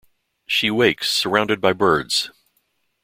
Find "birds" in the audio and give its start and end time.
1.73-2.31